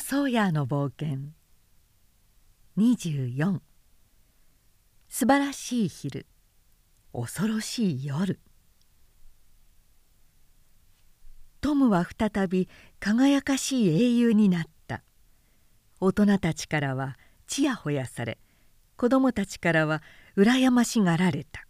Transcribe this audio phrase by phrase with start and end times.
[0.00, 1.30] ソーヤーの冒険。
[2.78, 3.60] 24
[5.08, 6.26] 素晴らしい昼。
[7.12, 8.40] 恐ろしい夜。
[11.60, 12.68] トムは再び
[12.98, 15.02] 輝かしい英雄になった。
[16.00, 18.38] 大人たちからはちやほやされ
[18.96, 20.02] 子供たちからは
[20.36, 21.66] 羨ましがられた。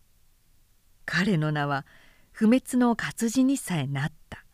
[1.04, 1.84] 彼の名は
[2.30, 4.44] 不滅の活字にさえなった。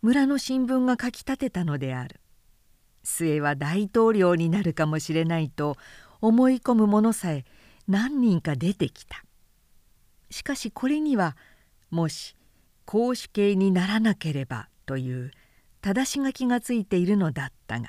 [0.00, 2.17] 村の新聞が書き立てたのである。
[3.08, 5.76] 末は大統領になるかもしれないと
[6.20, 7.44] 思い込む者さえ
[7.86, 9.24] 何人か出てきた。
[10.30, 11.36] しかしこれには
[11.90, 12.36] もし
[12.84, 15.30] 公主刑にならなければという
[15.80, 17.88] 正し書きがついているのだったが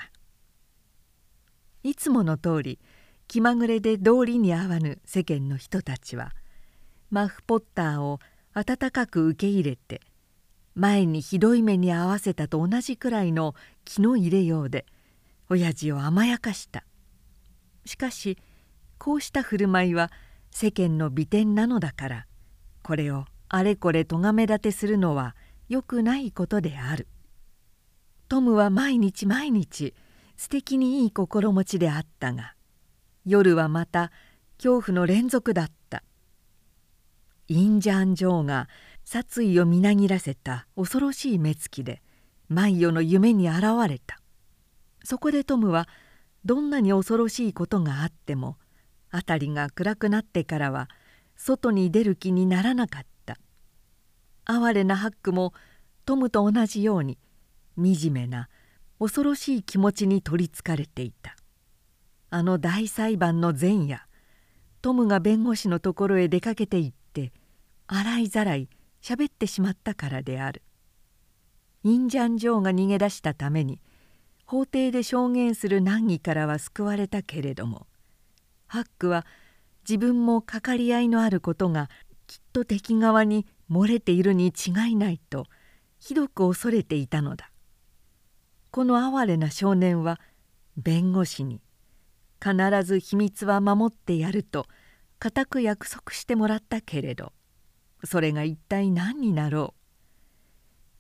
[1.83, 2.79] いつもの通り
[3.27, 6.33] 気まぐれで道理に合わぬ世間の人たちは
[7.09, 8.19] マフポッターを
[8.53, 10.01] 温かく受け入れて
[10.75, 13.55] 前にひどい目に遭わせたと同じくらいの
[13.85, 14.85] 気の入れようで
[15.49, 16.85] 親父を甘やかした。
[17.85, 18.37] しかし
[18.99, 20.11] こうした振る舞いは
[20.51, 22.27] 世間の美点なのだから
[22.83, 25.35] これをあれこれ咎め立てするのは
[25.67, 27.07] よくないことである。
[28.27, 29.95] トムは毎日毎日
[30.37, 32.53] 素敵にいい心持ちであったが
[33.25, 34.11] 夜はまた
[34.57, 36.03] 恐怖の連続だった。
[37.47, 38.69] インジャン・ジョーが
[39.03, 42.03] 殺意をみなぎらせた恐ろしい目つきで
[42.47, 44.19] 毎夜の夢に現れた。
[45.09, 45.89] そこでトムは
[46.45, 48.57] どんなに恐ろしいことがあっても
[49.11, 50.87] 辺りが暗くなってからは
[51.35, 53.39] 外に出る気にならなかった。
[54.45, 55.55] 哀れなハックも
[56.05, 57.17] トムと同じように
[57.75, 58.49] 惨めな
[58.99, 61.35] 恐ろしい気持ちに取りつかれていた。
[62.29, 64.05] あの大裁判の前夜
[64.83, 67.33] トムが弁護士のところへ出かけて行って
[67.87, 68.69] 洗いざらい
[69.01, 70.61] しゃべってしまったからである。
[71.83, 73.81] インジャン・ジョーが逃げ出したために
[74.49, 77.85] 法廷で証言する難儀からは救われたけれども
[78.65, 79.27] ハックは
[79.87, 81.87] 自分もかかり合いのあることが
[82.25, 85.45] きっと敵側に漏れているに違いないと
[85.99, 87.51] ひどく恐れていたのだ。
[88.71, 90.19] この哀れな少年は
[90.77, 91.61] 弁護士に
[92.43, 94.65] 必ず秘密は守ってやると
[95.19, 97.33] 固く約束してもらったけれど
[98.03, 99.79] それが一体何になろう。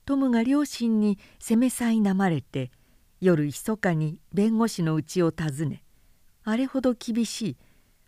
[0.05, 2.69] トムが両親に責めさいなまれて
[3.21, 5.83] 夜密かに弁護士の家を訪ね
[6.43, 7.57] あれほど厳しい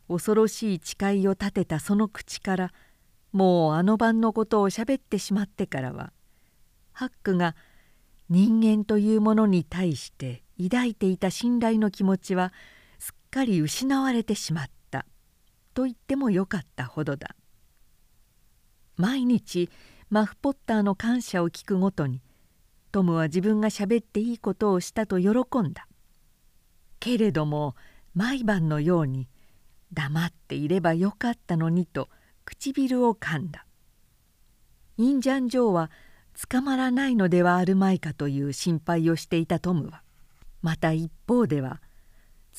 [0.08, 2.74] 恐ろしい誓いを立てたその口から
[3.32, 6.12] もうあの晩のことをしゃべってしまってからは
[6.92, 7.56] ハックが
[8.30, 12.54] 人間というものに対して抱いていた信頼の気持ちは
[13.00, 15.06] すっかり失われてしまった
[15.74, 17.36] と言ってもよかったほどだ。
[18.98, 19.70] 毎日
[20.10, 22.22] マフポッターの感謝を聞くごとに
[22.92, 25.30] トムは自分がしゃべっていいことをしたと喜
[25.60, 25.88] んだ。
[27.00, 27.76] けれども
[28.14, 29.28] 毎晩のように
[29.94, 32.10] 黙っていればよかったのにと
[32.46, 33.66] 唇を噛んだ。
[34.98, 35.90] インジャン・ジョーは
[36.50, 40.04] 捕まらないのではあるまいかという心配をしていたトムは
[40.62, 41.82] また一方では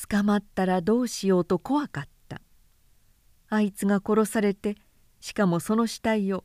[0.09, 2.41] 捕まったらどうしようと怖かった。
[3.49, 4.77] あいつが殺されて
[5.21, 6.45] しかもその死体を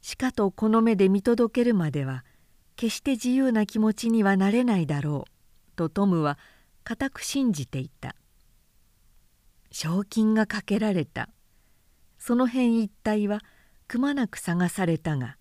[0.00, 2.24] しかとこの目で見届けるまでは
[2.76, 6.38] 決して自由な気持ちにはなれないだろうとトムは
[6.84, 8.14] 固く信じていた。
[9.70, 11.28] 賞金がかけられた。
[12.18, 13.40] その辺一帯は
[13.88, 15.36] くまなく探されたが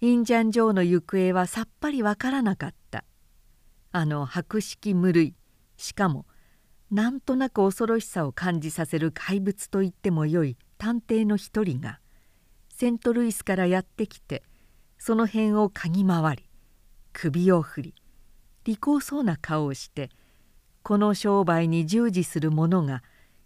[0.00, 3.04] インジャン城の行方はさっぱりわからなかった。
[3.90, 5.34] あの博識無類
[5.76, 6.26] しかも
[6.90, 12.00] なんとなく恐ろしさを感じさせる怪物と言ってもよい探偵の一人が
[12.68, 14.42] セントルイスからやってきて
[14.98, 16.47] その辺を嗅ぎ回り
[17.20, 17.94] 首を振り
[18.62, 20.08] 利口そうな顔をして
[20.84, 23.02] この商売に従事する者が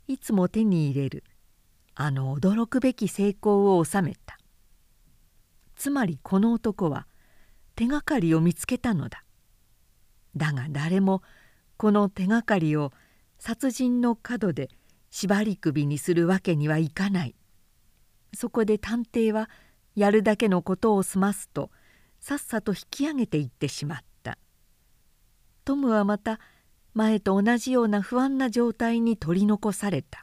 [0.07, 1.25] いつも手に入れる
[1.95, 4.39] あの驚くべき成功を収めた。
[5.75, 7.07] つまりこの男は
[7.75, 9.25] 手がかりを見つけたのだ。
[10.37, 11.23] だが誰も
[11.79, 12.93] この手がかりを
[13.39, 14.69] 殺人の角で
[15.11, 17.35] 縛り首にするわけにはいかない。
[18.35, 19.49] そこで探偵は
[19.97, 21.71] やるだけのことを済ますと
[22.23, 24.39] さっさと引き上げていってしまった。
[25.65, 26.39] トムはまた
[26.95, 30.23] 前と同じような不安な状態に取り残された。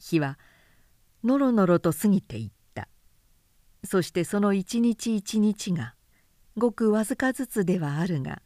[0.00, 0.40] 日は
[1.22, 2.88] のろのろと過ぎていった。
[3.84, 5.94] そしてその一日一日が
[6.56, 8.42] ごくわずかずつではあるが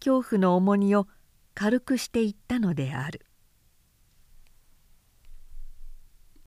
[0.00, 1.06] 恐怖の重荷を
[1.52, 3.25] 軽くしていったのである。